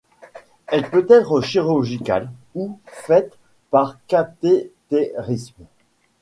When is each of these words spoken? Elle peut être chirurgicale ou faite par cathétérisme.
Elle 0.65 0.89
peut 0.89 1.05
être 1.11 1.41
chirurgicale 1.41 2.31
ou 2.55 2.79
faite 2.87 3.37
par 3.69 3.99
cathétérisme. 4.07 5.65